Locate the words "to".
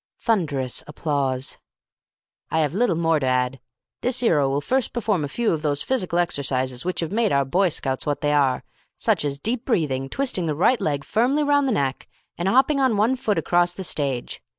3.19-3.25